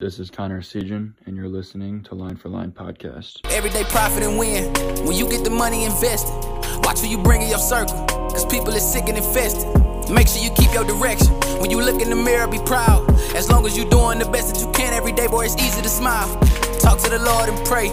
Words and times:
This 0.00 0.20
is 0.20 0.30
Connor 0.30 0.60
Essegian, 0.60 1.14
and 1.26 1.36
you're 1.36 1.48
listening 1.48 2.04
to 2.04 2.14
Line 2.14 2.36
for 2.36 2.48
Line 2.50 2.70
Podcast. 2.70 3.40
Everyday 3.50 3.82
profit 3.82 4.22
and 4.22 4.38
win. 4.38 4.72
When 5.04 5.16
you 5.16 5.28
get 5.28 5.42
the 5.42 5.50
money 5.50 5.82
invested, 5.82 6.30
watch 6.84 7.00
who 7.00 7.08
you 7.08 7.18
bring 7.18 7.42
in 7.42 7.48
your 7.48 7.58
circle. 7.58 8.06
Cause 8.06 8.46
people 8.46 8.68
is 8.74 8.88
sick 8.88 9.08
and 9.08 9.18
infested. 9.18 9.66
Make 10.08 10.28
sure 10.28 10.40
you 10.40 10.50
keep 10.50 10.72
your 10.72 10.84
direction. 10.84 11.34
When 11.58 11.72
you 11.72 11.82
look 11.82 12.00
in 12.00 12.10
the 12.10 12.14
mirror, 12.14 12.46
be 12.46 12.60
proud. 12.60 13.10
As 13.34 13.50
long 13.50 13.66
as 13.66 13.76
you 13.76 13.90
doing 13.90 14.20
the 14.20 14.26
best 14.26 14.54
that 14.54 14.60
you 14.64 14.70
can 14.70 14.94
every 14.94 15.10
day, 15.10 15.26
boy, 15.26 15.46
it's 15.46 15.56
easy 15.56 15.82
to 15.82 15.88
smile. 15.88 16.28
Talk 16.78 17.00
to 17.00 17.10
the 17.10 17.18
Lord 17.18 17.48
and 17.48 17.58
pray. 17.66 17.90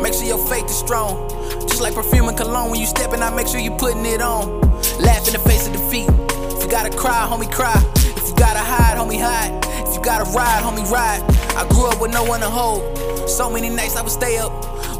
Make 0.00 0.14
sure 0.14 0.24
your 0.24 0.40
faith 0.48 0.64
is 0.64 0.78
strong. 0.78 1.28
Just 1.68 1.82
like 1.82 1.92
perfume 1.92 2.28
and 2.28 2.36
cologne, 2.38 2.70
when 2.70 2.80
you 2.80 2.86
stepping 2.86 3.20
out, 3.20 3.36
make 3.36 3.46
sure 3.46 3.60
you 3.60 3.72
putting 3.72 4.06
it 4.06 4.22
on. 4.22 4.58
Laugh 5.04 5.26
in 5.26 5.34
the 5.34 5.42
face 5.44 5.66
of 5.66 5.74
defeat. 5.74 6.08
If 6.56 6.64
you 6.64 6.70
gotta 6.70 6.96
cry, 6.96 7.28
homie, 7.28 7.52
cry. 7.52 7.76
If 8.22 8.28
you 8.28 8.36
gotta 8.36 8.60
hide, 8.60 8.96
homie, 8.96 9.20
hide. 9.20 9.52
If 9.88 9.96
you 9.96 10.00
gotta 10.00 10.30
ride, 10.30 10.62
homie, 10.62 10.88
ride. 10.88 11.22
I 11.56 11.68
grew 11.68 11.86
up 11.88 12.00
with 12.00 12.12
no 12.12 12.22
one 12.22 12.38
to 12.38 12.48
hold. 12.48 13.28
So 13.28 13.50
many 13.50 13.68
nights 13.68 13.96
I 13.96 14.02
would 14.02 14.12
stay 14.12 14.38
up. 14.38 14.52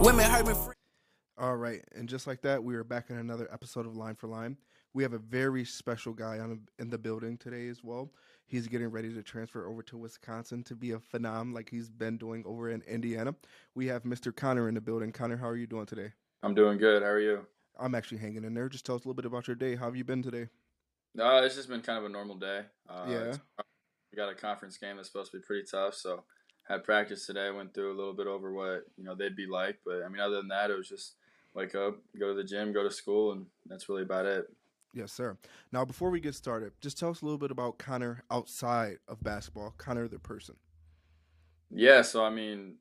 Women 0.05 0.28
hurt 0.28 0.45
me 0.45 0.55
free. 0.55 0.74
All 1.38 1.56
right, 1.56 1.84
and 1.95 2.09
just 2.09 2.27
like 2.27 2.42
that, 2.42 2.64
we 2.64 2.74
are 2.74 2.83
back 2.83 3.11
in 3.11 3.19
another 3.19 3.48
episode 3.52 3.87
of 3.87 3.97
Line 3.97 4.16
for 4.16 4.27
Line. 4.27 4.56
We 4.92 5.05
have 5.05 5.12
a 5.12 5.19
very 5.19 5.64
special 5.64 6.12
guy 6.12 6.41
on 6.41 6.62
in 6.80 6.91
the 6.91 6.98
building 6.98 7.38
today 7.38 7.69
as 7.69 7.84
well. 7.84 8.11
He's 8.47 8.66
getting 8.66 8.88
ready 8.88 9.14
to 9.14 9.23
transfer 9.23 9.69
over 9.69 9.84
to 9.84 9.97
Wisconsin 9.97 10.64
to 10.64 10.75
be 10.75 10.91
a 10.91 10.98
phenom 10.98 11.55
like 11.55 11.70
he's 11.70 11.89
been 11.89 12.19
doing 12.19 12.42
over 12.45 12.70
in 12.70 12.83
Indiana. 12.89 13.36
We 13.77 13.86
have 13.86 14.02
Mr. 14.02 14.34
Connor 14.34 14.69
in 14.69 14.75
the 14.75 14.80
building. 14.80 15.12
Connor, 15.12 15.36
how 15.36 15.48
are 15.48 15.56
you 15.56 15.69
doing 15.69 15.86
today? 15.86 16.12
I'm 16.42 16.56
doing 16.56 16.77
good. 16.77 17.05
How 17.05 17.11
are 17.11 17.20
you? 17.20 17.47
I'm 17.78 17.95
actually 17.95 18.19
hanging 18.19 18.42
in 18.42 18.52
there. 18.52 18.69
Just 18.69 18.84
tell 18.84 18.97
us 18.97 19.05
a 19.05 19.09
little 19.09 19.14
bit 19.14 19.27
about 19.27 19.47
your 19.47 19.55
day. 19.55 19.77
How 19.77 19.84
have 19.84 19.95
you 19.95 20.02
been 20.02 20.25
today? 20.25 20.48
No, 21.15 21.43
it's 21.43 21.55
just 21.57 21.69
been 21.69 21.83
kind 21.83 21.98
of 21.98 22.05
a 22.05 22.09
normal 22.09 22.37
day. 22.37 22.65
Uh, 22.89 23.07
Yeah. 23.09 23.37
We 24.12 24.16
got 24.16 24.30
a 24.30 24.34
conference 24.34 24.77
game 24.77 24.97
that's 24.97 25.09
supposed 25.09 25.30
to 25.33 25.39
be 25.39 25.43
pretty 25.43 25.66
tough, 25.70 25.95
so 25.95 26.25
had 26.65 26.84
practice 26.84 27.25
today. 27.27 27.51
Went 27.51 27.73
through 27.73 27.93
a 27.95 27.97
little 27.97 28.12
bit 28.12 28.27
over 28.27 28.53
what 28.53 28.84
you 28.97 29.05
know 29.05 29.15
they'd 29.15 29.37
be 29.37 29.47
like, 29.47 29.80
but 29.87 30.03
I 30.03 30.09
mean, 30.09 30.20
other 30.20 30.37
than 30.37 30.48
that, 30.48 30.70
it 30.70 30.77
was 30.77 30.89
just 30.89 31.17
wake 31.55 31.75
up, 31.75 31.98
go 32.19 32.28
to 32.28 32.34
the 32.34 32.45
gym, 32.45 32.73
go 32.75 32.83
to 32.83 32.91
school, 32.91 33.33
and 33.33 33.47
that's 33.67 33.89
really 33.89 34.03
about 34.03 34.27
it. 34.27 34.47
Yes, 34.92 35.12
sir. 35.12 35.39
Now, 35.73 35.86
before 35.86 36.11
we 36.11 36.20
get 36.20 36.34
started, 36.34 36.75
just 36.83 36.98
tell 36.98 37.09
us 37.09 37.23
a 37.23 37.25
little 37.25 37.39
bit 37.39 37.51
about 37.51 37.79
Connor 37.79 38.25
outside 38.31 38.98
of 39.08 39.23
basketball, 39.23 39.75
Connor 39.79 40.08
the 40.08 40.19
person. 40.19 40.56
Yeah, 41.70 42.03
so 42.03 42.25
I 42.25 42.31
mean, 42.31 42.77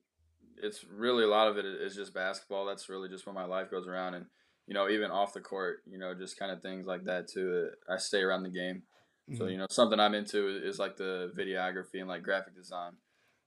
it's 0.62 0.84
really 0.84 1.24
a 1.24 1.28
lot 1.28 1.48
of 1.48 1.56
it 1.56 1.64
is 1.64 1.96
just 1.96 2.12
basketball. 2.14 2.66
That's 2.66 2.88
really 2.88 3.08
just 3.08 3.26
where 3.26 3.34
my 3.34 3.44
life 3.44 3.70
goes 3.70 3.86
around, 3.86 4.14
and 4.14 4.26
you 4.66 4.74
know, 4.74 4.88
even 4.88 5.10
off 5.10 5.32
the 5.34 5.40
court, 5.40 5.82
you 5.86 5.98
know, 5.98 6.14
just 6.14 6.38
kind 6.38 6.52
of 6.52 6.62
things 6.62 6.86
like 6.86 7.04
that 7.04 7.28
too. 7.28 7.70
I 7.88 7.96
stay 7.98 8.22
around 8.22 8.44
the 8.44 8.50
game. 8.50 8.84
So 9.32 9.46
Mhm. 9.46 9.52
you 9.52 9.56
know 9.56 9.66
something 9.70 9.98
I'm 9.98 10.14
into 10.14 10.46
is 10.62 10.78
like 10.78 10.96
the 10.96 11.32
videography 11.36 12.00
and 12.00 12.08
like 12.08 12.22
graphic 12.22 12.54
design. 12.54 12.92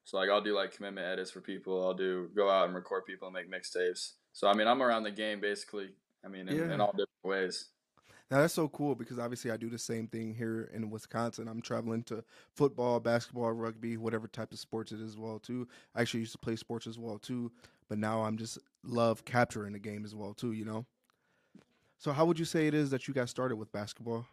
So 0.04 0.18
like 0.18 0.30
I'll 0.30 0.42
do 0.42 0.56
like 0.56 0.72
commitment 0.72 1.08
edits 1.08 1.32
for 1.32 1.42
people. 1.42 1.86
I'll 1.86 1.94
do 1.94 2.30
go 2.36 2.50
out 2.50 2.66
and 2.66 2.76
record 2.76 3.06
people 3.06 3.28
and 3.28 3.36
make 3.36 3.52
mixtapes. 3.52 4.14
So 4.34 4.48
I 4.48 4.54
mean 4.54 4.68
I'm 4.68 4.82
around 4.82 5.04
the 5.04 5.12
game 5.12 5.40
basically. 5.42 5.96
I 6.24 6.28
mean 6.28 6.48
in, 6.50 6.58
Yeah. 6.58 6.72
in 6.72 6.82
all 6.82 6.92
different 6.92 7.10
ways. 7.24 7.70
Now 8.32 8.40
that's 8.42 8.54
so 8.54 8.68
cool 8.70 8.96
because 8.96 9.20
obviously 9.20 9.52
I 9.52 9.58
do 9.58 9.70
the 9.70 9.78
same 9.78 10.08
thing 10.08 10.34
here 10.34 10.70
in 10.74 10.90
Wisconsin. 10.90 11.48
I'm 11.48 11.62
traveling 11.62 12.04
to 12.06 12.24
football, 12.56 13.00
basketball, 13.00 13.52
rugby, 13.54 13.98
whatever 13.98 14.28
type 14.28 14.52
of 14.52 14.60
sports 14.60 14.92
it 14.92 15.00
is 15.00 15.10
as 15.12 15.18
well 15.18 15.40
too. 15.40 15.68
I 15.94 16.02
actually 16.02 16.22
used 16.22 16.32
to 16.34 16.40
play 16.40 16.56
sports 16.56 16.88
as 16.88 16.98
well 16.98 17.20
too, 17.20 17.52
but 17.88 17.98
now 17.98 18.24
I'm 18.24 18.38
just 18.38 18.58
love 18.84 19.26
capturing 19.26 19.74
the 19.74 19.80
game 19.80 20.06
as 20.06 20.16
well 20.16 20.34
too, 20.34 20.52
you 20.54 20.66
know. 20.66 20.86
So 21.98 22.14
how 22.14 22.26
would 22.26 22.40
you 22.40 22.46
say 22.46 22.68
it 22.68 22.74
is 22.74 22.90
that 22.92 23.08
you 23.08 23.14
got 23.14 23.30
started 23.30 23.58
with 23.58 23.72
basketball? 23.72 24.28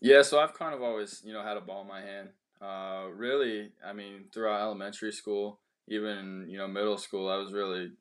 Yeah, 0.00 0.22
so 0.22 0.38
I've 0.38 0.54
kind 0.54 0.74
of 0.74 0.82
always 0.82 1.22
you 1.24 1.32
know 1.32 1.42
had 1.42 1.56
a 1.56 1.60
ball 1.60 1.82
in 1.82 1.88
my 1.88 2.00
hand. 2.02 2.32
Uh, 2.60 3.08
really, 3.12 3.72
I 3.84 3.92
mean 3.92 4.28
throughout 4.32 4.60
elementary 4.60 5.12
school, 5.12 5.60
even 5.88 6.46
you 6.48 6.58
know 6.58 6.68
middle 6.68 6.98
school, 6.98 7.28
I 7.28 7.36
was 7.36 7.52
really 7.52 7.92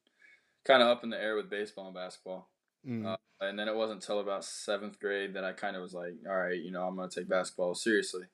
kind 0.65 0.83
of 0.83 0.89
up 0.89 1.03
in 1.03 1.09
the 1.09 1.21
air 1.21 1.35
with 1.35 1.49
baseball 1.49 1.87
and 1.87 1.95
basketball. 1.95 2.51
Mm, 2.85 3.05
Uh, 3.05 3.17
and 3.41 3.59
then 3.59 3.69
it 3.69 3.75
wasn't 3.75 4.01
until 4.03 4.19
about 4.21 4.45
seventh 4.45 4.99
grade 4.99 5.33
that 5.35 5.45
I 5.45 5.53
kind 5.53 5.75
of 5.75 5.81
was 5.83 5.93
like, 5.93 6.13
all 6.27 6.35
right, 6.35 6.59
you 6.59 6.71
know, 6.71 6.87
I'm 6.87 6.95
gonna 6.97 7.09
take 7.09 7.29
basketball 7.29 7.75
seriously, 7.75 8.27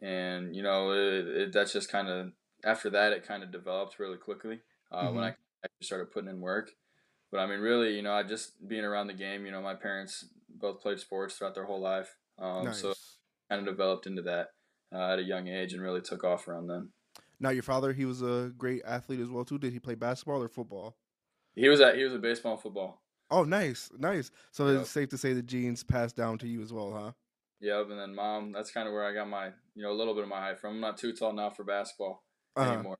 and 0.00 0.56
you 0.56 0.62
know, 0.62 0.92
it, 0.92 1.28
it, 1.28 1.52
that's 1.52 1.72
just 1.72 1.90
kind 1.90 2.08
of 2.08 2.32
after 2.64 2.90
that 2.90 3.12
it 3.12 3.24
kind 3.24 3.42
of 3.44 3.52
developed 3.52 3.98
really 3.98 4.18
quickly 4.18 4.62
uh, 4.92 5.10
when 5.12 5.24
I 5.24 5.36
started 5.82 6.10
putting 6.12 6.30
in 6.30 6.40
work. 6.40 6.72
But 7.30 7.40
I 7.40 7.46
mean, 7.46 7.60
really, 7.60 7.94
you 7.94 8.02
know, 8.02 8.12
I 8.12 8.22
just 8.22 8.66
being 8.66 8.84
around 8.84 9.08
the 9.08 9.14
game. 9.14 9.44
You 9.44 9.52
know, 9.52 9.60
my 9.60 9.74
parents 9.74 10.26
both 10.48 10.80
played 10.80 10.98
sports 10.98 11.36
throughout 11.36 11.54
their 11.54 11.66
whole 11.66 11.80
life, 11.80 12.16
um, 12.38 12.64
nice. 12.64 12.80
so 12.80 12.94
kind 13.50 13.60
of 13.60 13.66
developed 13.66 14.06
into 14.06 14.22
that 14.22 14.48
uh, 14.94 15.12
at 15.12 15.18
a 15.18 15.22
young 15.22 15.48
age 15.48 15.72
and 15.72 15.82
really 15.82 16.00
took 16.00 16.24
off 16.24 16.48
around 16.48 16.68
then. 16.68 16.90
Now 17.40 17.50
your 17.50 17.62
father, 17.62 17.92
he 17.92 18.04
was 18.04 18.22
a 18.22 18.52
great 18.56 18.82
athlete 18.84 19.20
as 19.20 19.28
well 19.28 19.44
too. 19.44 19.58
Did 19.58 19.72
he 19.72 19.78
play 19.78 19.94
basketball 19.94 20.42
or 20.42 20.48
football? 20.48 20.96
He 21.54 21.68
was 21.68 21.80
at 21.80 21.96
he 21.96 22.04
was 22.04 22.14
a 22.14 22.18
baseball 22.18 22.52
and 22.52 22.60
football. 22.62 23.02
Oh, 23.30 23.44
nice, 23.44 23.90
nice. 23.98 24.30
So 24.52 24.68
Yep. 24.68 24.80
it's 24.80 24.90
safe 24.90 25.08
to 25.10 25.18
say 25.18 25.34
the 25.34 25.42
genes 25.42 25.84
passed 25.84 26.16
down 26.16 26.38
to 26.38 26.48
you 26.48 26.62
as 26.62 26.72
well, 26.72 26.92
huh? 26.92 27.12
Yep, 27.60 27.90
and 27.90 28.00
then 28.00 28.14
mom. 28.14 28.52
That's 28.52 28.70
kind 28.70 28.86
of 28.88 28.94
where 28.94 29.04
I 29.04 29.12
got 29.12 29.28
my 29.28 29.46
you 29.74 29.82
know 29.82 29.92
a 29.92 29.98
little 29.98 30.14
bit 30.14 30.22
of 30.22 30.28
my 30.28 30.40
height 30.40 30.60
from. 30.60 30.74
I'm 30.74 30.80
not 30.80 30.96
too 30.96 31.12
tall 31.12 31.32
now 31.32 31.50
for 31.50 31.64
basketball. 31.64 32.22
Uh-huh. 32.56 32.72
anymore. 32.72 32.98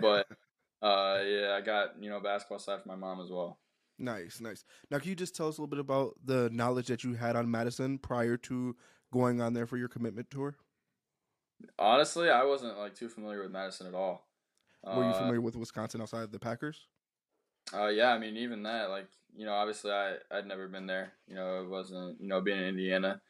But 0.00 0.26
uh, 0.82 1.22
yeah, 1.24 1.56
I 1.56 1.60
got 1.64 2.00
you 2.02 2.10
know 2.10 2.20
basketball 2.20 2.58
side 2.58 2.82
from 2.82 2.90
my 2.90 2.96
mom 2.96 3.20
as 3.20 3.30
well. 3.30 3.58
Nice, 4.00 4.40
nice. 4.40 4.64
Now, 4.90 4.98
can 4.98 5.10
you 5.10 5.14
just 5.16 5.34
tell 5.36 5.46
us 5.48 5.58
a 5.58 5.60
little 5.60 5.68
bit 5.70 5.78
about 5.78 6.18
the 6.24 6.48
knowledge 6.50 6.86
that 6.88 7.04
you 7.04 7.14
had 7.14 7.36
on 7.36 7.50
Madison 7.50 7.98
prior 7.98 8.36
to 8.38 8.76
going 9.12 9.40
on 9.40 9.52
there 9.52 9.66
for 9.66 9.76
your 9.76 9.88
commitment 9.88 10.30
tour? 10.30 10.56
Honestly, 11.78 12.30
I 12.30 12.44
wasn't 12.44 12.78
like 12.78 12.94
too 12.94 13.08
familiar 13.08 13.42
with 13.42 13.50
Madison 13.50 13.86
at 13.86 13.94
all. 13.94 14.28
Were 14.92 15.02
you 15.04 15.12
Uh, 15.12 15.14
familiar 15.14 15.40
with 15.40 15.56
Wisconsin 15.56 16.00
outside 16.00 16.22
of 16.22 16.30
the 16.32 16.38
Packers? 16.38 16.86
Uh, 17.72 17.88
yeah, 17.88 18.12
I 18.12 18.18
mean 18.18 18.36
even 18.36 18.62
that, 18.64 18.90
like 18.90 19.08
you 19.34 19.44
know, 19.44 19.52
obviously 19.52 19.92
I 19.92 20.16
I'd 20.30 20.46
never 20.46 20.68
been 20.68 20.86
there. 20.86 21.12
You 21.26 21.34
know, 21.36 21.62
it 21.62 21.68
wasn't 21.68 22.20
you 22.20 22.26
know 22.28 22.40
being 22.40 22.58
in 22.58 22.64
Indiana. 22.66 23.22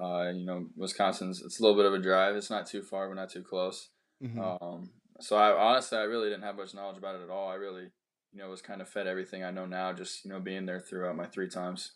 Uh, 0.00 0.30
you 0.34 0.44
know, 0.46 0.68
Wisconsin's 0.76 1.42
it's 1.42 1.58
a 1.60 1.62
little 1.62 1.76
bit 1.76 1.86
of 1.86 1.94
a 1.94 1.98
drive. 1.98 2.34
It's 2.36 2.50
not 2.50 2.66
too 2.66 2.82
far, 2.82 3.08
but 3.08 3.14
not 3.14 3.30
too 3.30 3.42
close. 3.42 3.90
Mhm. 4.20 4.52
Um, 4.60 4.92
so 5.20 5.36
I 5.36 5.52
honestly 5.52 5.98
I 5.98 6.02
really 6.04 6.30
didn't 6.30 6.44
have 6.44 6.56
much 6.56 6.74
knowledge 6.74 6.96
about 6.98 7.16
it 7.16 7.22
at 7.22 7.30
all. 7.30 7.48
I 7.50 7.54
really 7.56 7.92
you 8.32 8.38
know 8.38 8.48
was 8.50 8.62
kind 8.62 8.80
of 8.82 8.88
fed 8.88 9.06
everything 9.06 9.44
I 9.44 9.50
know 9.50 9.66
now, 9.66 9.92
just 9.92 10.24
you 10.24 10.30
know 10.30 10.40
being 10.40 10.66
there 10.66 10.80
throughout 10.80 11.16
my 11.16 11.26
three 11.26 11.48
times. 11.48 11.92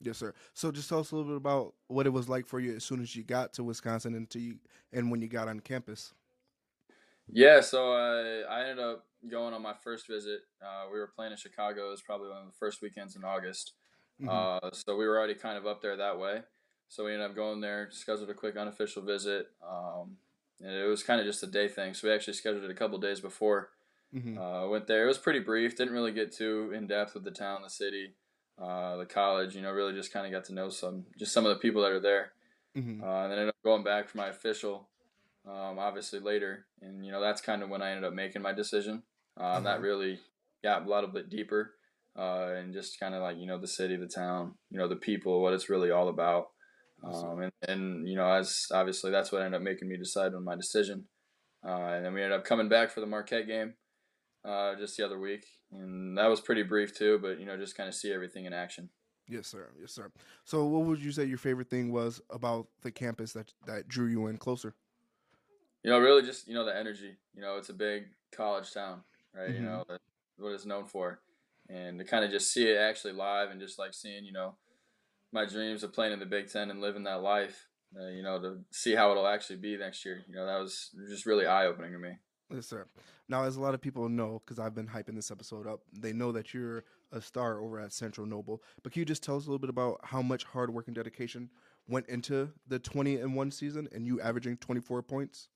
Yes, 0.00 0.18
sir. 0.18 0.34
So 0.52 0.70
just 0.70 0.88
tell 0.88 1.00
us 1.00 1.10
a 1.10 1.16
little 1.16 1.30
bit 1.30 1.36
about 1.38 1.74
what 1.88 2.06
it 2.06 2.10
was 2.10 2.28
like 2.28 2.46
for 2.46 2.60
you 2.60 2.76
as 2.76 2.84
soon 2.84 3.00
as 3.00 3.16
you 3.16 3.22
got 3.24 3.54
to 3.54 3.64
Wisconsin 3.64 4.14
and 4.14 4.28
to 4.30 4.38
you, 4.38 4.58
and 4.92 5.10
when 5.10 5.22
you 5.22 5.28
got 5.28 5.48
on 5.48 5.60
campus. 5.60 6.12
Yeah, 7.28 7.60
so 7.60 7.92
I 7.92 8.40
I 8.42 8.60
ended 8.68 8.84
up 8.84 9.06
going 9.28 9.54
on 9.54 9.62
my 9.62 9.74
first 9.74 10.06
visit. 10.06 10.40
Uh, 10.62 10.86
we 10.92 10.98
were 10.98 11.08
playing 11.08 11.32
in 11.32 11.38
Chicago. 11.38 11.88
It 11.88 11.90
was 11.90 12.02
probably 12.02 12.28
one 12.28 12.42
of 12.42 12.46
the 12.46 12.56
first 12.58 12.82
weekends 12.82 13.16
in 13.16 13.24
August. 13.24 13.72
Mhm. 14.20 14.28
Uh, 14.30 14.70
so 14.72 14.96
we 14.96 15.06
were 15.06 15.18
already 15.18 15.34
kind 15.34 15.58
of 15.58 15.66
up 15.66 15.80
there 15.82 15.96
that 15.96 16.18
way. 16.18 16.42
So 16.88 17.04
we 17.04 17.12
ended 17.12 17.30
up 17.30 17.36
going 17.36 17.60
there, 17.60 17.90
scheduled 17.90 18.30
a 18.30 18.34
quick 18.34 18.56
unofficial 18.56 19.02
visit. 19.02 19.48
Um, 19.60 20.18
and 20.60 20.70
it 20.70 20.86
was 20.86 21.02
kind 21.02 21.20
of 21.20 21.26
just 21.26 21.42
a 21.42 21.46
day 21.48 21.68
thing. 21.68 21.94
So 21.94 22.08
we 22.08 22.14
actually 22.14 22.34
scheduled 22.34 22.64
it 22.64 22.70
a 22.70 22.74
couple 22.74 22.98
days 22.98 23.20
before. 23.20 23.72
Mhm. 24.16 24.36
Uh, 24.36 24.66
went 24.70 24.86
there. 24.86 25.04
It 25.04 25.08
was 25.08 25.18
pretty 25.18 25.40
brief. 25.40 25.76
Didn't 25.76 25.94
really 25.94 26.12
get 26.12 26.32
too 26.32 26.72
in 26.72 26.86
depth 26.86 27.14
with 27.14 27.24
the 27.24 27.30
town, 27.30 27.62
the 27.62 27.70
city, 27.70 28.16
uh, 28.58 28.96
the 28.96 29.06
college. 29.06 29.56
You 29.56 29.62
know, 29.62 29.72
really 29.72 29.94
just 29.94 30.12
kind 30.12 30.26
of 30.26 30.32
got 30.32 30.46
to 30.46 30.54
know 30.54 30.68
some, 30.68 31.06
just 31.18 31.32
some 31.32 31.46
of 31.46 31.50
the 31.50 31.60
people 31.60 31.82
that 31.82 31.92
are 31.92 32.00
there. 32.00 32.34
Mhm. 32.74 33.02
Uh, 33.02 33.22
and 33.24 33.32
then 33.32 33.38
ended 33.40 33.50
up 33.50 33.62
going 33.64 33.84
back 33.84 34.08
for 34.08 34.18
my 34.18 34.28
official, 34.28 34.90
um, 35.46 35.78
obviously 35.78 36.20
later, 36.20 36.66
and 36.80 37.04
you 37.04 37.12
know 37.12 37.20
that's 37.20 37.40
kind 37.42 37.62
of 37.62 37.68
when 37.70 37.82
I 37.82 37.90
ended 37.90 38.04
up 38.04 38.14
making 38.14 38.42
my 38.42 38.52
decision. 38.52 39.04
Uh, 39.36 39.60
That 39.60 39.80
Uh-huh. 39.80 39.82
really 39.82 40.20
got 40.64 40.86
a 40.86 40.90
little 40.90 41.10
bit 41.10 41.28
deeper, 41.30 41.76
uh, 42.16 42.52
and 42.56 42.72
just 42.74 42.98
kind 43.00 43.14
of 43.14 43.22
like 43.22 43.36
you 43.38 43.46
know 43.46 43.58
the 43.58 43.68
city, 43.68 43.96
the 43.96 44.08
town, 44.08 44.58
you 44.70 44.78
know 44.78 44.88
the 44.88 44.96
people, 44.96 45.42
what 45.42 45.54
it's 45.54 45.68
really 45.70 45.90
all 45.90 46.08
about. 46.08 46.46
Um, 47.02 47.42
and, 47.42 47.52
and 47.68 48.08
you 48.08 48.16
know 48.16 48.30
as 48.32 48.66
obviously 48.72 49.10
that's 49.10 49.30
what 49.32 49.42
ended 49.42 49.58
up 49.60 49.62
making 49.64 49.88
me 49.88 49.96
decide 49.98 50.34
on 50.34 50.44
my 50.44 50.56
decision. 50.56 51.08
Uh, 51.64 51.92
and 51.94 52.04
then 52.04 52.14
we 52.14 52.22
ended 52.22 52.38
up 52.38 52.44
coming 52.44 52.68
back 52.68 52.90
for 52.90 53.00
the 53.00 53.06
Marquette 53.06 53.46
game 53.46 53.74
uh, 54.46 54.76
just 54.76 54.96
the 54.96 55.04
other 55.04 55.18
week, 55.18 55.46
and 55.72 56.16
that 56.16 56.26
was 56.26 56.40
pretty 56.40 56.62
brief 56.62 56.96
too. 56.96 57.18
But 57.20 57.40
you 57.40 57.46
know 57.46 57.56
just 57.56 57.76
kind 57.76 57.88
of 57.88 57.94
see 57.94 58.12
everything 58.12 58.44
in 58.44 58.52
action. 58.52 58.88
Yes, 59.28 59.48
sir. 59.48 59.70
Yes, 59.80 59.92
sir. 59.92 60.10
So, 60.44 60.66
what 60.66 60.84
would 60.84 61.02
you 61.02 61.10
say 61.10 61.24
your 61.24 61.38
favorite 61.38 61.68
thing 61.68 61.90
was 61.90 62.20
about 62.30 62.68
the 62.82 62.92
campus 62.92 63.32
that 63.32 63.52
that 63.66 63.88
drew 63.88 64.06
you 64.06 64.28
in 64.28 64.36
closer? 64.36 64.74
You 65.82 65.90
know, 65.90 65.98
really 65.98 66.22
just 66.22 66.46
you 66.46 66.54
know 66.54 66.64
the 66.64 66.76
energy. 66.76 67.16
You 67.34 67.42
know, 67.42 67.56
it's 67.56 67.68
a 67.68 67.74
big 67.74 68.04
college 68.32 68.72
town, 68.72 69.02
right? 69.34 69.50
Mhm. 69.50 69.54
You 69.56 69.62
know, 69.62 69.84
what 70.38 70.52
it's 70.52 70.66
known 70.66 70.84
for, 70.84 71.20
and 71.68 71.98
to 71.98 72.04
kind 72.04 72.24
of 72.24 72.30
just 72.30 72.52
see 72.52 72.68
it 72.68 72.76
actually 72.76 73.14
live 73.14 73.50
and 73.50 73.60
just 73.60 73.78
like 73.78 73.94
seeing, 73.94 74.24
you 74.24 74.32
know, 74.32 74.56
my 75.32 75.44
dreams 75.44 75.82
of 75.82 75.92
playing 75.92 76.12
in 76.12 76.20
the 76.20 76.26
Big 76.26 76.50
Ten 76.50 76.70
and 76.70 76.80
living 76.80 77.04
that 77.04 77.22
life. 77.22 77.68
Uh, 77.98 78.08
you 78.08 78.22
know, 78.22 78.38
to 78.40 78.58
see 78.72 78.94
how 78.94 79.10
it'll 79.10 79.28
actually 79.28 79.56
be 79.56 79.76
next 79.76 80.04
year. 80.04 80.22
You 80.28 80.34
know, 80.34 80.44
that 80.44 80.58
was 80.58 80.90
just 81.08 81.24
really 81.24 81.46
eye 81.46 81.66
opening 81.66 81.92
to 81.92 81.98
me. 81.98 82.18
Yes, 82.52 82.66
sir. 82.66 82.86
Now, 83.28 83.42
as 83.42 83.56
a 83.56 83.60
lot 83.60 83.74
of 83.74 83.80
people 83.80 84.08
know, 84.08 84.40
because 84.44 84.60
I've 84.60 84.74
been 84.74 84.86
hyping 84.86 85.16
this 85.16 85.30
episode 85.30 85.66
up, 85.66 85.80
they 85.92 86.12
know 86.12 86.30
that 86.32 86.54
you're 86.54 86.84
a 87.10 87.20
star 87.20 87.60
over 87.60 87.80
at 87.80 87.92
Central 87.92 88.26
Noble. 88.26 88.62
But 88.82 88.92
can 88.92 89.00
you 89.00 89.06
just 89.06 89.22
tell 89.22 89.36
us 89.36 89.44
a 89.44 89.46
little 89.46 89.58
bit 89.58 89.70
about 89.70 89.98
how 90.04 90.22
much 90.22 90.44
hard 90.44 90.72
work 90.72 90.86
and 90.86 90.94
dedication 90.94 91.50
went 91.88 92.08
into 92.08 92.50
the 92.68 92.78
20 92.78 93.16
and 93.16 93.34
one 93.34 93.50
season 93.50 93.88
and 93.92 94.06
you 94.06 94.20
averaging 94.20 94.58
24 94.58 95.02
points? 95.02 95.48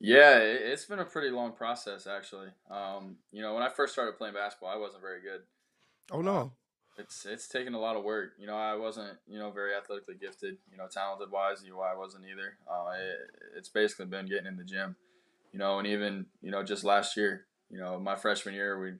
Yeah, 0.00 0.38
it, 0.38 0.62
it's 0.62 0.86
been 0.86 0.98
a 0.98 1.04
pretty 1.04 1.30
long 1.30 1.52
process 1.52 2.06
actually. 2.06 2.48
Um, 2.70 3.16
you 3.30 3.42
know, 3.42 3.52
when 3.52 3.62
I 3.62 3.68
first 3.68 3.92
started 3.92 4.16
playing 4.16 4.34
basketball, 4.34 4.70
I 4.70 4.76
wasn't 4.76 5.02
very 5.02 5.20
good. 5.20 5.42
Oh 6.10 6.22
no. 6.22 6.52
It's 6.96 7.26
it's 7.26 7.48
taken 7.48 7.74
a 7.74 7.78
lot 7.78 7.96
of 7.96 8.04
work. 8.04 8.32
You 8.38 8.46
know, 8.46 8.56
I 8.56 8.74
wasn't 8.74 9.18
you 9.26 9.38
know 9.38 9.50
very 9.50 9.74
athletically 9.74 10.16
gifted. 10.20 10.56
You 10.70 10.78
know, 10.78 10.86
talented 10.90 11.30
wise, 11.30 11.62
UI 11.62 11.88
I 11.92 11.96
wasn't 11.96 12.24
either. 12.24 12.56
Uh, 12.70 12.90
it, 12.98 13.18
it's 13.56 13.68
basically 13.68 14.06
been 14.06 14.26
getting 14.26 14.46
in 14.46 14.56
the 14.56 14.64
gym. 14.64 14.96
You 15.52 15.58
know, 15.58 15.78
and 15.78 15.86
even 15.86 16.26
you 16.40 16.50
know 16.50 16.62
just 16.62 16.84
last 16.84 17.16
year, 17.16 17.46
you 17.70 17.78
know, 17.80 17.98
my 17.98 18.16
freshman 18.16 18.54
year 18.54 18.80
we 18.80 18.92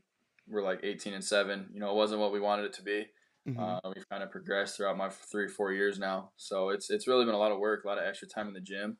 were 0.49 0.63
like 0.63 0.81
18 0.83 1.15
and 1.15 1.25
seven. 1.25 1.69
You 1.73 1.81
know, 1.81 1.91
it 1.91 1.97
wasn't 1.97 2.21
what 2.21 2.33
we 2.33 2.41
wanted 2.41 2.67
it 2.67 2.73
to 2.75 2.83
be. 2.83 3.07
Mm-hmm. 3.49 3.61
Uh, 3.61 3.81
we've 3.95 4.09
kind 4.09 4.23
of 4.23 4.31
progressed 4.31 4.77
throughout 4.77 4.97
my 4.97 5.09
three 5.09 5.49
four 5.49 5.73
years 5.73 5.99
now. 5.99 6.31
So 6.37 6.71
it's 6.71 6.91
it's 6.91 7.07
really 7.07 7.25
been 7.25 7.35
a 7.35 7.39
lot 7.39 7.53
of 7.53 7.59
work, 7.59 7.85
a 7.85 7.89
lot 7.89 7.99
of 7.99 8.05
extra 8.05 8.29
time 8.29 8.49
in 8.49 8.55
the 8.55 8.61
gym. 8.61 8.99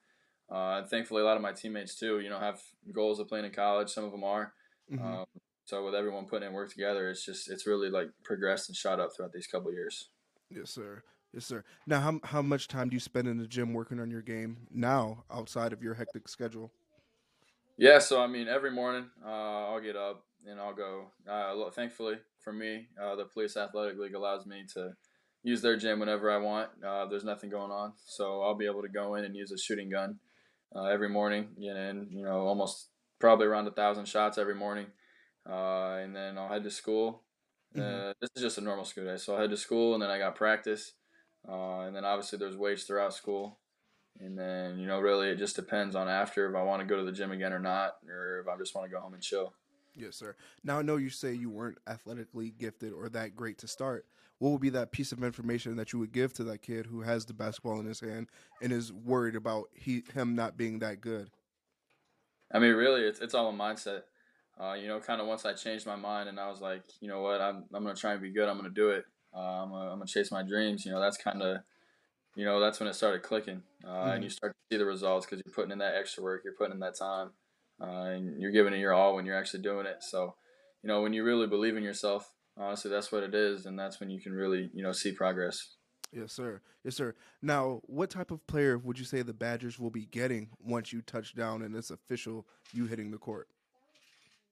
Uh, 0.51 0.79
and 0.79 0.89
thankfully, 0.89 1.23
a 1.23 1.25
lot 1.25 1.37
of 1.37 1.43
my 1.43 1.53
teammates 1.53 1.95
too, 1.95 2.21
you 2.21 2.29
know, 2.29 2.39
have 2.39 2.61
goals 2.93 3.21
of 3.21 3.29
playing 3.29 3.45
in 3.45 3.53
college. 3.53 3.91
Some 3.91 4.05
of 4.05 4.11
them 4.11 4.25
are. 4.25 4.53
Mm-hmm. 4.93 5.07
Um, 5.07 5.27
so 5.65 5.85
with 5.85 5.95
everyone 5.95 6.27
putting 6.27 6.49
in 6.49 6.55
work 6.55 6.71
together, 6.71 7.11
it's 7.11 7.25
just 7.25 7.51
it's 7.51 7.67
really 7.67 7.91
like 7.91 8.09
progressed 8.25 8.69
and 8.69 8.77
shot 8.77 8.99
up 8.99 9.11
throughout 9.15 9.33
these 9.33 9.47
couple 9.47 9.73
years. 9.73 10.09
Yes, 10.51 10.71
sir. 10.71 11.03
Yes, 11.33 11.47
sir. 11.47 11.63
Now, 11.87 12.01
how 12.01 12.21
how 12.25 12.43
much 12.43 12.67
time 12.67 12.89
do 12.89 12.97
you 12.97 13.01
spend 13.01 13.29
in 13.29 13.39
the 13.39 13.47
gym 13.47 13.73
working 13.73 14.01
on 14.01 14.11
your 14.11 14.23
game 14.23 14.57
now, 14.73 15.25
outside 15.31 15.73
of 15.73 15.83
your 15.83 15.95
hectic 15.95 16.29
schedule? 16.29 16.73
Yeah, 17.81 17.99
so 17.99 18.21
I 18.21 18.27
mean, 18.27 18.47
every 18.47 18.71
morning 18.71 19.07
uh, 19.25 19.71
I'll 19.71 19.81
get 19.81 19.97
up 19.97 20.27
and 20.47 20.61
I'll 20.61 20.75
go. 20.75 21.07
Uh, 21.27 21.71
thankfully 21.71 22.17
for 22.45 22.53
me, 22.53 22.89
uh, 23.03 23.17
the 23.17 23.25
Police 23.25 23.57
Athletic 23.57 23.99
League 23.99 24.13
allows 24.15 24.45
me 24.45 24.65
to 24.75 24.91
use 25.43 25.63
their 25.63 25.79
gym 25.79 25.99
whenever 25.99 26.31
I 26.31 26.37
want. 26.37 26.69
Uh, 26.87 27.07
there's 27.07 27.25
nothing 27.25 27.49
going 27.49 27.71
on, 27.71 27.95
so 28.05 28.43
I'll 28.43 28.55
be 28.55 28.67
able 28.67 28.83
to 28.83 28.89
go 28.91 29.15
in 29.15 29.25
and 29.25 29.35
use 29.35 29.51
a 29.51 29.57
shooting 29.57 29.89
gun 29.89 30.19
uh, 30.77 30.85
every 30.85 31.09
morning. 31.09 31.49
Get 31.59 31.75
in, 31.77 32.09
you 32.11 32.23
know, 32.23 32.41
almost 32.41 32.89
probably 33.19 33.47
around 33.47 33.67
a 33.67 33.71
thousand 33.71 34.07
shots 34.07 34.37
every 34.37 34.55
morning, 34.55 34.89
uh, 35.49 36.01
and 36.03 36.15
then 36.15 36.37
I'll 36.37 36.51
head 36.51 36.65
to 36.65 36.71
school. 36.71 37.23
Mhm. 37.75 38.11
Uh, 38.11 38.13
this 38.21 38.29
is 38.37 38.43
just 38.43 38.59
a 38.59 38.61
normal 38.61 38.85
school 38.85 39.07
day, 39.07 39.17
so 39.17 39.37
I 39.37 39.41
head 39.41 39.51
to 39.51 39.57
school 39.57 39.95
and 39.95 40.03
then 40.03 40.11
I 40.11 40.19
got 40.19 40.35
practice, 40.35 40.93
uh, 41.49 41.81
and 41.87 41.97
then 41.97 42.05
obviously 42.05 42.39
there's 42.39 42.59
weights 42.59 42.85
throughout 42.85 43.15
school, 43.15 43.59
and 44.19 44.39
then 44.39 44.79
you 44.79 44.87
know 44.87 45.01
really 45.01 45.29
it 45.29 45.37
just 45.37 45.57
depends 45.57 45.95
on 45.95 46.09
after 46.09 46.49
if 46.49 46.57
I 46.57 46.63
want 46.63 46.81
to 46.81 46.87
go 46.87 46.97
to 46.97 47.05
the 47.05 47.13
gym 47.13 47.33
again 47.33 47.53
or 47.53 47.59
not, 47.59 47.97
or 48.09 48.41
if 48.41 48.49
I 48.49 48.57
just 48.57 48.75
want 48.75 48.91
to 48.91 48.95
go 48.95 49.01
home 49.01 49.15
and 49.15 49.23
chill. 49.23 49.53
Yes, 49.97 50.17
sir. 50.17 50.37
Now 50.65 50.79
I 50.79 50.83
know 50.83 50.97
you 50.97 51.11
say 51.11 51.33
you 51.33 51.51
weren't 51.51 51.79
athletically 51.87 52.51
gifted 52.51 52.93
or 52.93 53.09
that 53.11 53.37
great 53.37 53.59
to 53.59 53.69
start. 53.69 54.07
What 54.39 54.51
would 54.51 54.61
be 54.61 54.71
that 54.71 54.91
piece 54.91 55.13
of 55.13 55.23
information 55.23 55.77
that 55.77 55.93
you 55.93 55.99
would 55.99 56.13
give 56.13 56.33
to 56.35 56.45
that 56.45 56.63
kid 56.63 56.87
who 56.87 57.03
has 57.03 57.27
the 57.27 57.35
basketball 57.35 57.79
in 57.79 57.87
his 57.87 58.01
hand 58.01 58.29
and 58.63 58.73
is 58.73 58.91
worried 58.93 59.37
about 59.37 59.65
he 59.75 60.03
him 60.15 60.35
not 60.35 60.57
being 60.57 60.79
that 60.79 61.01
good? 61.01 61.31
I 62.53 62.59
mean, 62.59 62.75
really, 62.75 63.03
it's 63.03 63.21
it's 63.21 63.35
all 63.35 63.51
a 63.51 63.53
mindset. 63.53 64.03
Uh, 64.59 64.75
you 64.75 64.89
know, 64.89 65.01
kind 65.01 65.21
of 65.21 65.27
once 65.27 65.45
I 65.45 65.53
changed 65.55 65.87
my 65.87 65.97
mind 65.97 66.29
and 66.29 66.39
I 66.39 66.49
was 66.49 66.61
like, 66.61 66.83
you 67.01 67.09
know 67.09 67.21
what, 67.21 67.41
I'm 67.41 67.65
I'm 67.75 67.83
gonna 67.83 67.95
try 67.95 68.13
and 68.13 68.23
be 68.23 68.33
good. 68.33 68.49
I'm 68.49 68.57
gonna 68.57 68.71
do 68.71 68.91
it. 68.91 69.05
Uh, 69.35 69.39
I'm 69.63 69.71
gonna, 69.71 69.91
I'm 69.91 69.99
gonna 69.99 70.07
chase 70.07 70.33
my 70.33 70.43
dreams. 70.43 70.85
You 70.85 70.93
know, 70.93 71.01
that's 71.01 71.17
kind 71.17 71.43
of, 71.43 71.59
you 72.37 72.45
know, 72.45 72.61
that's 72.61 72.81
when 72.81 72.89
it 72.89 72.95
started 72.95 73.23
clicking, 73.23 73.63
uh, 73.85 73.89
Mhm. 74.03 74.11
and 74.13 74.25
you 74.25 74.31
start 74.31 74.55
to 74.55 74.75
see 74.75 74.79
the 74.79 74.87
results 74.87 75.27
because 75.27 75.43
you're 75.45 75.55
putting 75.55 75.73
in 75.73 75.79
that 75.79 75.95
extra 75.97 76.23
work, 76.23 76.43
you're 76.45 76.55
putting 76.55 76.75
in 76.75 76.81
that 76.81 76.97
time, 76.99 77.33
uh, 77.81 77.85
and 78.15 78.41
you're 78.41 78.53
giving 78.53 78.73
it 78.73 78.79
your 78.79 78.95
all 78.95 79.15
when 79.15 79.27
you're 79.27 79.37
actually 79.39 79.63
doing 79.63 79.87
it. 79.87 80.03
So, 80.03 80.37
you 80.83 80.89
know, 80.89 81.03
when 81.03 81.13
you 81.13 81.25
really 81.25 81.47
believe 81.47 81.77
in 81.77 81.83
yourself, 81.83 82.33
honestly, 82.57 82.91
that's 82.91 83.13
what 83.13 83.23
it 83.25 83.35
is, 83.35 83.67
and 83.67 83.79
that's 83.79 84.01
when 84.01 84.11
you 84.11 84.21
can 84.21 84.33
really, 84.33 84.71
you 84.73 84.83
know, 84.83 84.93
see 84.93 85.13
progress. 85.13 85.77
Yes, 86.13 86.33
sir. 86.33 86.61
Yes, 86.83 86.97
sir. 86.97 87.15
Now, 87.41 87.81
what 87.85 88.11
type 88.11 88.31
of 88.33 88.45
player 88.47 88.77
would 88.79 88.99
you 88.99 89.05
say 89.05 89.23
the 89.23 89.33
Badgers 89.33 89.79
will 89.79 89.91
be 89.91 90.07
getting 90.07 90.51
once 90.59 90.93
you 90.93 91.03
touch 91.03 91.35
down 91.35 91.63
and 91.63 91.75
it's 91.77 91.91
official 91.91 92.49
you 92.73 92.87
hitting 92.87 93.11
the 93.13 93.19
court? 93.19 93.49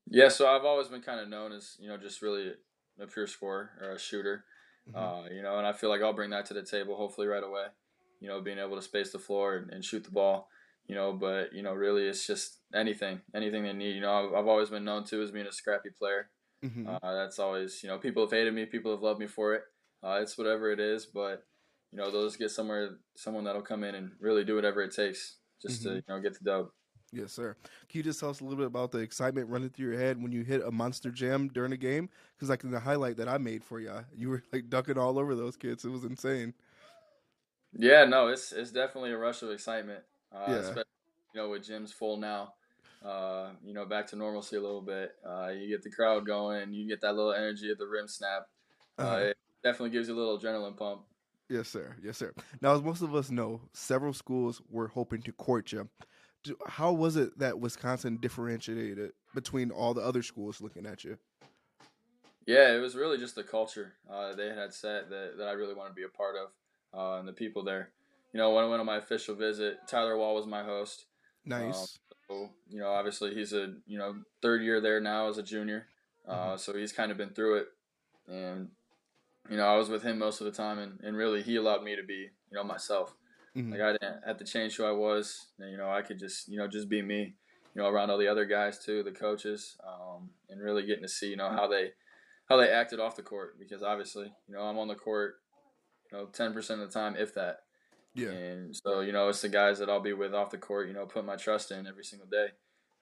Yeah, 0.06 0.28
so 0.28 0.48
I've 0.48 0.64
always 0.64 0.88
been 0.88 1.02
kind 1.02 1.20
of 1.20 1.28
known 1.28 1.52
as 1.52 1.76
you 1.78 1.88
know 1.88 1.96
just 1.96 2.22
really 2.22 2.54
a 2.98 3.06
pure 3.06 3.26
scorer 3.26 3.70
or 3.80 3.92
a 3.92 3.98
shooter, 3.98 4.44
Mhm. 4.88 4.94
uh, 4.98 5.24
you 5.30 5.42
know, 5.42 5.58
and 5.58 5.66
I 5.66 5.72
feel 5.72 5.90
like 5.90 6.02
I'll 6.02 6.12
bring 6.12 6.30
that 6.30 6.46
to 6.46 6.54
the 6.54 6.62
table 6.62 6.96
hopefully 6.96 7.26
right 7.26 7.42
away. 7.42 7.66
You 8.20 8.28
know, 8.28 8.40
being 8.40 8.58
able 8.58 8.76
to 8.76 8.82
space 8.82 9.12
the 9.12 9.18
floor 9.18 9.56
and, 9.56 9.70
and 9.72 9.84
shoot 9.84 10.04
the 10.04 10.10
ball, 10.10 10.48
you 10.86 10.94
know, 10.94 11.12
but 11.12 11.52
you 11.52 11.62
know, 11.62 11.72
really 11.74 12.08
it's 12.08 12.26
just 12.26 12.60
anything, 12.74 13.20
anything 13.34 13.62
they 13.62 13.72
need. 13.72 13.94
You 13.94 14.00
know, 14.00 14.12
I've, 14.12 14.34
I've 14.34 14.48
always 14.48 14.70
been 14.70 14.84
known 14.84 15.04
to 15.04 15.22
as 15.22 15.30
being 15.30 15.46
a 15.46 15.52
scrappy 15.52 15.90
player. 15.90 16.30
Mhm. 16.62 16.98
Uh, 17.02 17.14
that's 17.14 17.38
always 17.38 17.82
you 17.82 17.88
know 17.88 17.98
people 17.98 18.22
have 18.22 18.30
hated 18.32 18.54
me, 18.54 18.66
people 18.66 18.90
have 18.92 19.02
loved 19.02 19.20
me 19.20 19.26
for 19.26 19.54
it. 19.54 19.62
Uh, 20.02 20.20
it's 20.22 20.38
whatever 20.38 20.70
it 20.72 20.80
is, 20.80 21.06
but 21.06 21.44
you 21.92 21.98
know, 21.98 22.10
they'll 22.10 22.26
just 22.26 22.38
get 22.38 22.50
somewhere 22.50 22.98
someone 23.16 23.44
that'll 23.44 23.62
come 23.62 23.84
in 23.84 23.94
and 23.94 24.12
really 24.20 24.44
do 24.44 24.54
whatever 24.56 24.82
it 24.82 24.94
takes 24.94 25.38
just 25.62 25.82
to 25.82 25.90
Mhm. 25.90 25.96
you 25.96 26.02
know 26.08 26.20
get 26.20 26.34
the 26.38 26.44
dub. 26.44 26.68
Yes, 27.10 27.32
sir. 27.32 27.56
Can 27.88 27.98
you 27.98 28.02
just 28.02 28.20
tell 28.20 28.28
us 28.28 28.40
a 28.40 28.44
little 28.44 28.58
bit 28.58 28.66
about 28.66 28.92
the 28.92 28.98
excitement 28.98 29.48
running 29.48 29.70
through 29.70 29.90
your 29.90 29.98
head 29.98 30.22
when 30.22 30.30
you 30.30 30.42
hit 30.44 30.60
a 30.62 30.70
monster 30.70 31.10
jam 31.10 31.48
during 31.48 31.72
a 31.72 31.76
game? 31.76 32.10
Because 32.36 32.50
like 32.50 32.64
in 32.64 32.70
the 32.70 32.80
highlight 32.80 33.16
that 33.16 33.28
I 33.28 33.38
made 33.38 33.64
for 33.64 33.80
you, 33.80 34.04
you 34.14 34.28
were 34.28 34.42
like 34.52 34.68
ducking 34.68 34.98
all 34.98 35.18
over 35.18 35.34
those 35.34 35.56
kids. 35.56 35.84
It 35.86 35.88
was 35.90 36.04
insane. 36.04 36.52
Yeah, 37.72 38.04
no, 38.04 38.28
it's 38.28 38.52
it's 38.52 38.72
definitely 38.72 39.12
a 39.12 39.18
rush 39.18 39.42
of 39.42 39.50
excitement. 39.50 40.04
Uh, 40.32 40.56
Yeah. 40.56 40.60
especially, 40.60 40.84
you 41.34 41.40
know, 41.40 41.50
with 41.50 41.62
gyms 41.62 41.92
full 41.92 42.16
now. 42.16 42.54
Uh, 43.04 43.52
you 43.64 43.74
know, 43.74 43.86
back 43.86 44.06
to 44.08 44.16
normalcy 44.16 44.56
a 44.56 44.60
little 44.60 44.82
bit. 44.82 45.12
Uh, 45.26 45.48
you 45.48 45.68
get 45.68 45.82
the 45.82 45.90
crowd 45.90 46.26
going, 46.26 46.72
you 46.72 46.88
get 46.88 47.00
that 47.02 47.14
little 47.14 47.32
energy 47.32 47.70
at 47.70 47.78
the 47.78 47.86
rim 47.86 48.08
snap. 48.08 48.46
Uh, 48.98 49.18
Uh-huh. 49.18 49.28
it 49.30 49.36
definitely 49.62 49.90
gives 49.90 50.08
you 50.08 50.14
a 50.14 50.18
little 50.18 50.38
adrenaline 50.38 50.76
pump. 50.76 51.02
Yes, 51.48 51.68
sir. 51.68 51.96
Yes, 52.02 52.18
sir. 52.18 52.32
Now, 52.60 52.74
as 52.74 52.82
most 52.82 53.00
of 53.02 53.14
us 53.14 53.30
know, 53.30 53.62
several 53.72 54.12
schools 54.12 54.60
were 54.68 54.88
hoping 54.88 55.22
to 55.22 55.32
court 55.32 55.72
you. 55.72 55.88
How 56.66 56.92
was 56.92 57.16
it 57.16 57.38
that 57.38 57.58
Wisconsin 57.58 58.18
differentiated 58.18 59.12
between 59.34 59.70
all 59.70 59.94
the 59.94 60.02
other 60.02 60.22
schools 60.22 60.60
looking 60.60 60.86
at 60.86 61.04
you? 61.04 61.18
Yeah, 62.46 62.74
it 62.74 62.78
was 62.78 62.96
really 62.96 63.18
just 63.18 63.34
the 63.34 63.42
culture 63.42 63.92
uh, 64.10 64.34
they 64.34 64.48
had 64.48 64.72
set 64.72 65.10
that, 65.10 65.34
that 65.36 65.48
I 65.48 65.52
really 65.52 65.74
wanted 65.74 65.90
to 65.90 65.94
be 65.94 66.04
a 66.04 66.08
part 66.08 66.34
of, 66.34 66.48
uh, 66.98 67.18
and 67.18 67.28
the 67.28 67.32
people 67.34 67.62
there. 67.62 67.90
You 68.32 68.38
know, 68.38 68.54
when 68.54 68.64
I 68.64 68.68
went 68.68 68.80
on 68.80 68.86
my 68.86 68.96
official 68.96 69.34
visit, 69.34 69.76
Tyler 69.86 70.16
Wahl 70.16 70.34
was 70.34 70.46
my 70.46 70.62
host. 70.62 71.04
Nice. 71.44 71.98
So, 72.26 72.48
you 72.70 72.80
know, 72.80 72.88
obviously 72.88 73.34
he's 73.34 73.52
a 73.52 73.74
you 73.86 73.98
know 73.98 74.16
third 74.40 74.62
year 74.62 74.80
there 74.80 74.98
now 74.98 75.28
as 75.28 75.36
a 75.36 75.42
junior, 75.42 75.88
uh, 76.26 76.56
so 76.56 76.74
he's 76.74 76.92
kind 76.92 77.10
of 77.10 77.18
been 77.18 77.30
through 77.30 77.58
it, 77.58 77.68
and 78.26 78.68
you 79.50 79.58
know 79.58 79.66
I 79.66 79.76
was 79.76 79.90
with 79.90 80.02
him 80.02 80.18
most 80.18 80.40
of 80.40 80.46
the 80.46 80.50
time, 80.50 80.78
and, 80.78 81.00
and 81.02 81.16
really 81.16 81.42
he 81.42 81.56
allowed 81.56 81.82
me 81.82 81.96
to 81.96 82.02
be 82.02 82.30
you 82.50 82.54
know 82.54 82.64
myself. 82.64 83.14
Mhm. 83.58 83.72
Like 83.72 83.80
I 83.82 83.92
didn't 83.92 84.22
have 84.26 84.38
to 84.38 84.44
change 84.44 84.76
who 84.76 84.84
I 84.84 84.92
was, 84.92 85.48
and, 85.58 85.70
you 85.70 85.76
know 85.78 85.90
I 85.90 86.02
could 86.02 86.18
just 86.18 86.48
you 86.48 86.58
know 86.58 86.68
just 86.68 86.88
be 86.88 87.02
me, 87.02 87.36
you 87.74 87.82
know 87.82 87.88
around 87.88 88.10
all 88.10 88.18
the 88.18 88.28
other 88.28 88.46
guys 88.46 88.78
too, 88.78 89.02
the 89.02 89.12
coaches, 89.12 89.76
um, 89.86 90.30
and 90.48 90.60
really 90.62 90.86
getting 90.86 91.02
to 91.02 91.08
see 91.08 91.28
you 91.30 91.36
know 91.36 91.50
how 91.50 91.66
they 91.68 91.92
how 92.48 92.56
they 92.56 92.70
acted 92.70 93.00
off 93.00 93.16
the 93.16 93.22
court 93.22 93.58
because 93.58 93.82
obviously 93.82 94.32
you 94.48 94.54
know 94.54 94.62
I'm 94.62 94.78
on 94.78 94.88
the 94.88 94.94
court, 94.94 95.36
you 96.12 96.18
know 96.18 96.26
ten 96.26 96.52
percent 96.54 96.80
of 96.82 96.88
the 96.92 96.94
time 96.98 97.16
if 97.16 97.34
that. 97.34 97.60
yeah. 98.14 98.36
And 98.36 98.74
so, 98.76 99.00
you 99.00 99.12
know, 99.12 99.28
it's 99.28 99.42
the 99.42 99.48
guys 99.48 99.78
that 99.78 99.88
I'll 99.88 100.00
be 100.00 100.12
with 100.12 100.34
off 100.34 100.50
the 100.50 100.58
court, 100.58 100.88
you 100.88 100.94
know, 100.94 101.06
put 101.06 101.24
my 101.24 101.36
trust 101.36 101.70
in 101.70 101.86
every 101.86 102.04
single 102.04 102.28
day. 102.28 102.48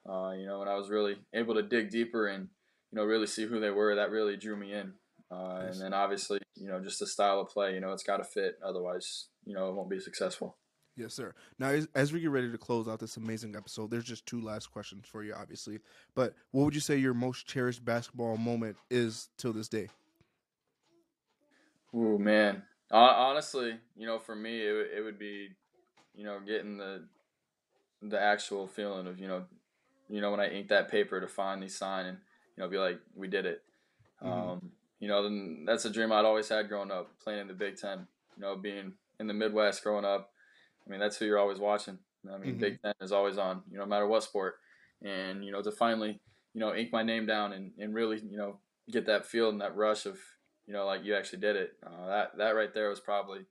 Uh, 0.07 0.31
you 0.37 0.45
know, 0.45 0.61
and 0.61 0.69
I 0.69 0.75
was 0.75 0.89
really 0.89 1.17
able 1.33 1.55
to 1.55 1.63
dig 1.63 1.89
deeper 1.89 2.27
and, 2.27 2.49
you 2.91 2.95
know, 2.97 3.03
really 3.03 3.27
see 3.27 3.45
who 3.45 3.59
they 3.59 3.71
were. 3.71 3.95
That 3.95 4.11
really 4.11 4.37
drew 4.37 4.55
me 4.55 4.73
in. 4.73 4.93
Uh, 5.29 5.65
and 5.67 5.81
then 5.81 5.93
obviously, 5.93 6.39
you 6.55 6.67
know, 6.67 6.79
just 6.81 6.99
the 6.99 7.07
style 7.07 7.39
of 7.41 7.49
play, 7.49 7.73
you 7.73 7.79
know, 7.81 7.91
it's 7.91 8.03
got 8.03 8.17
to 8.17 8.23
fit. 8.23 8.57
Otherwise, 8.63 9.27
you 9.45 9.53
know, 9.53 9.69
it 9.69 9.75
won't 9.75 9.89
be 9.89 9.99
successful. 9.99 10.57
Yes, 10.95 11.13
sir. 11.13 11.35
Now, 11.59 11.79
as, 11.93 12.11
we 12.11 12.21
get 12.21 12.31
ready 12.31 12.51
to 12.51 12.57
close 12.57 12.87
out 12.87 12.99
this 12.99 13.17
amazing 13.17 13.55
episode, 13.55 13.91
there's 13.91 14.03
just 14.03 14.25
two 14.25 14.41
last 14.41 14.71
questions 14.71 15.05
for 15.07 15.23
you, 15.23 15.33
obviously. 15.35 15.79
But 16.15 16.33
what 16.51 16.63
would 16.65 16.73
you 16.73 16.81
say 16.81 16.97
your 16.97 17.13
most 17.13 17.45
cherished 17.45 17.85
basketball 17.85 18.35
moment 18.37 18.77
is 18.89 19.29
till 19.37 19.53
this 19.53 19.67
day? 19.69 19.89
Oh 21.93 22.17
man. 22.17 22.63
Hon- 22.91 23.15
Honestly, 23.15 23.77
you 23.95 24.07
know, 24.07 24.17
for 24.19 24.35
me, 24.35 24.65
it, 24.67 24.71
would- 24.71 24.91
it 24.97 25.01
would 25.03 25.19
be, 25.19 25.49
you 26.15 26.23
know, 26.23 26.39
getting 26.39 26.77
the 26.77 27.07
the 28.01 28.19
actual 28.19 28.67
feeling 28.67 29.07
of, 29.07 29.19
you 29.19 29.27
know, 29.27 29.45
you 30.07 30.21
know, 30.21 30.29
when 30.31 30.39
I 30.39 30.49
ink 30.49 30.67
that 30.69 30.89
paper 30.89 31.19
to 31.19 31.27
finally 31.27 31.67
sign 31.67 32.05
and, 32.05 32.17
you 32.55 32.63
know, 32.63 32.69
be 32.69 32.77
like, 32.77 32.99
we 33.15 33.27
did 33.27 33.45
it. 33.47 33.63
Mhm. 34.23 34.27
Um, 34.31 34.71
you 34.99 35.07
know, 35.07 35.23
then 35.23 35.63
that's 35.65 35.85
a 35.85 35.89
dream 35.89 36.11
I'd 36.11 36.25
always 36.25 36.49
had 36.49 36.69
growing 36.69 36.91
up, 36.91 37.17
playing 37.19 37.41
in 37.41 37.47
the 37.47 37.53
Big 37.53 37.77
Ten. 37.77 38.07
You 38.35 38.41
know, 38.41 38.55
being 38.55 38.93
in 39.19 39.27
the 39.27 39.33
Midwest 39.33 39.83
growing 39.83 40.05
up. 40.05 40.31
I 40.85 40.89
mean, 40.89 40.99
that's 40.99 41.17
who 41.17 41.25
you're 41.25 41.39
always 41.39 41.59
watching. 41.59 41.97
I 42.31 42.37
mean, 42.37 42.55
Mhm. 42.55 42.59
Big 42.59 42.81
Ten 42.81 42.93
is 43.01 43.11
always 43.11 43.37
on, 43.37 43.63
you 43.69 43.77
know, 43.77 43.83
no 43.83 43.89
matter 43.89 44.07
what 44.07 44.23
sport. 44.23 44.59
And, 45.01 45.43
you 45.43 45.51
know, 45.51 45.61
to 45.61 45.71
finally, 45.71 46.19
you 46.53 46.59
know, 46.59 46.73
ink 46.75 46.91
my 46.91 47.03
name 47.03 47.25
down 47.25 47.53
and, 47.53 47.73
and 47.79 47.93
really, 47.93 48.19
you 48.19 48.37
know, 48.37 48.59
get 48.89 49.05
that 49.07 49.25
feel 49.25 49.49
and 49.49 49.61
that 49.61 49.75
rush 49.75 50.05
of, 50.05 50.19
you 50.65 50.73
know, 50.73 50.85
like 50.85 51.03
you 51.03 51.15
actually 51.15 51.39
did 51.39 51.55
it. 51.55 51.77
Uh, 51.85 52.07
that, 52.07 52.37
that 52.37 52.55
right 52.55 52.73
there 52.73 52.89
was 52.89 52.99
probably, 52.99 53.45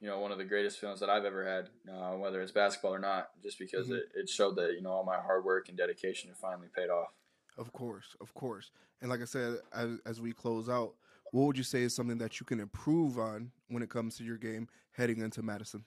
you 0.00 0.08
know, 0.08 0.18
one 0.18 0.32
of 0.32 0.38
the 0.38 0.44
greatest 0.44 0.78
feelings 0.78 1.00
that 1.00 1.10
I've 1.10 1.24
ever 1.24 1.44
had, 1.46 1.70
uh, 1.92 2.16
whether 2.16 2.40
it's 2.40 2.52
basketball 2.52 2.94
or 2.94 2.98
not, 2.98 3.30
just 3.42 3.58
because 3.58 3.88
Mhm. 3.88 3.98
it, 3.98 4.04
it 4.14 4.28
showed 4.28 4.56
that, 4.56 4.72
you 4.74 4.80
know, 4.82 4.90
all 4.92 5.04
my 5.04 5.20
hard 5.20 5.44
work 5.44 5.68
and 5.68 5.76
dedication 5.76 6.28
had 6.30 6.38
finally 6.38 6.68
paid 6.68 6.88
off. 6.90 7.12
Of 7.56 7.72
course, 7.72 8.16
of 8.20 8.32
course. 8.34 8.70
And 9.00 9.10
like 9.10 9.20
I 9.20 9.24
said, 9.24 9.58
as, 9.72 9.98
as 10.06 10.20
we 10.20 10.32
close 10.32 10.68
out, 10.68 10.96
what 11.30 11.42
would 11.46 11.58
you 11.58 11.64
say 11.64 11.82
is 11.82 11.94
something 11.94 12.18
that 12.18 12.40
you 12.40 12.46
can 12.46 12.60
improve 12.60 13.18
on 13.18 13.52
when 13.68 13.82
it 13.82 13.90
comes 13.90 14.16
to 14.16 14.24
your 14.24 14.38
game 14.38 14.68
heading 14.92 15.20
into 15.20 15.42
Madison? 15.42 15.84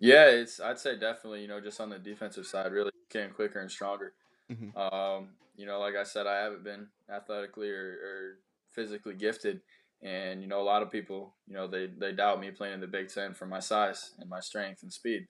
Yeah, 0.00 0.26
it's 0.28 0.60
I'd 0.60 0.78
say 0.78 0.96
definitely, 0.98 1.42
you 1.42 1.48
know, 1.48 1.60
just 1.60 1.80
on 1.80 1.90
the 1.90 1.98
defensive 1.98 2.46
side, 2.46 2.72
really 2.72 2.92
getting 3.10 3.34
quicker 3.34 3.58
and 3.60 3.70
stronger. 3.70 4.14
Mhm. 4.48 4.74
Um, 4.74 5.36
you 5.56 5.66
know, 5.66 5.80
like 5.80 5.96
I 5.96 6.04
said, 6.04 6.26
I 6.26 6.38
haven't 6.42 6.64
been 6.64 6.90
athletically 7.10 7.70
or, 7.70 7.92
or 7.92 8.40
physically 8.70 9.14
gifted, 9.16 9.62
and 10.02 10.42
you 10.42 10.48
know, 10.48 10.60
a 10.60 10.64
lot 10.64 10.82
of 10.82 10.90
people, 10.92 11.36
you 11.46 11.54
know, 11.54 11.68
they 11.68 11.88
they 11.88 12.12
doubt 12.12 12.40
me 12.40 12.50
playing 12.52 12.74
in 12.74 12.80
the 12.80 12.86
Big 12.88 13.08
Ten 13.08 13.34
for 13.34 13.46
my 13.46 13.60
size 13.60 14.14
and 14.18 14.30
my 14.30 14.40
strength 14.40 14.82
and 14.82 14.92
speed, 14.92 15.28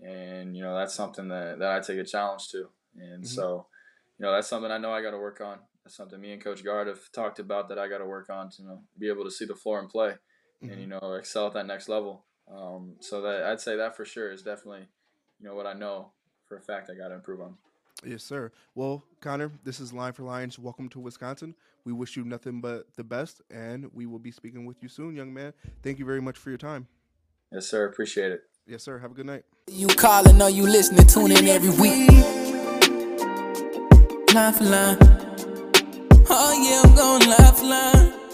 and 0.00 0.56
you 0.56 0.62
know, 0.62 0.76
that's 0.76 0.94
something 0.94 1.28
that 1.28 1.58
that 1.60 1.72
I 1.72 1.80
take 1.80 1.98
a 1.98 2.04
challenge 2.04 2.48
to, 2.50 2.70
and 2.96 3.26
Mhm. 3.26 3.26
so, 3.26 3.68
you 4.18 4.24
know, 4.24 4.32
that's 4.32 4.48
something 4.48 4.70
I 4.70 4.78
know 4.78 4.92
I 4.92 5.02
got 5.02 5.10
to 5.12 5.18
work 5.18 5.40
on. 5.40 5.58
That's 5.84 5.96
something 5.96 6.20
me 6.20 6.32
and 6.32 6.42
Coach 6.42 6.64
Gard 6.64 6.88
have 6.88 7.10
talked 7.12 7.38
about 7.38 7.68
that 7.68 7.78
I 7.78 7.88
got 7.88 7.98
to 7.98 8.06
work 8.06 8.28
on 8.30 8.50
to 8.50 8.62
you 8.62 8.68
know, 8.68 8.82
be 8.98 9.08
able 9.08 9.24
to 9.24 9.30
see 9.30 9.44
the 9.44 9.54
floor 9.54 9.78
and 9.78 9.88
play, 9.88 10.14
Mhm. 10.62 10.72
and 10.72 10.80
you 10.80 10.86
know, 10.86 11.14
excel 11.14 11.46
at 11.48 11.52
that 11.54 11.66
next 11.66 11.88
level. 11.88 12.24
Um, 12.48 12.96
so 13.00 13.20
that 13.22 13.42
I'd 13.44 13.60
say 13.60 13.76
that 13.76 13.96
for 13.96 14.04
sure 14.04 14.30
is 14.30 14.42
definitely, 14.42 14.88
you 15.38 15.46
know, 15.46 15.54
what 15.54 15.66
I 15.66 15.72
know 15.74 16.12
for 16.46 16.56
a 16.56 16.60
fact 16.60 16.90
I 16.90 16.94
got 16.94 17.08
to 17.08 17.14
improve 17.14 17.40
on. 17.40 17.56
Yes, 18.04 18.22
sir. 18.22 18.52
Well, 18.74 19.02
Connor, 19.20 19.50
this 19.64 19.80
is 19.80 19.92
Line 19.92 20.12
for 20.12 20.22
Lions. 20.22 20.58
Welcome 20.58 20.88
to 20.90 21.00
Wisconsin. 21.00 21.54
We 21.84 21.92
wish 21.92 22.16
you 22.16 22.24
nothing 22.24 22.60
but 22.60 22.94
the 22.96 23.04
best, 23.04 23.40
and 23.50 23.92
we 23.94 24.06
will 24.06 24.18
be 24.18 24.30
speaking 24.30 24.66
with 24.66 24.82
you 24.82 24.88
soon, 24.88 25.16
young 25.16 25.32
man. 25.32 25.54
Thank 25.82 25.98
you 25.98 26.04
very 26.04 26.20
much 26.20 26.36
for 26.36 26.50
your 26.50 26.58
time. 26.58 26.88
Yes, 27.50 27.66
sir. 27.66 27.86
Appreciate 27.86 28.32
it. 28.32 28.42
Yes, 28.66 28.82
sir. 28.82 28.98
Have 28.98 29.12
a 29.12 29.14
good 29.14 29.26
night. 29.26 29.44
You 29.68 29.86
calling 29.86 30.42
or 30.42 30.50
you 30.50 30.64
listening, 30.64 31.06
tune 31.06 31.32
in 31.32 31.46
every 31.48 31.70
week. 31.70 32.45
Line. 34.36 34.98
Oh 36.28 36.52
yeah, 36.62 36.82
I'm 36.84 36.94
going 36.94 37.26
line 37.26 37.62
line. 37.62 38.25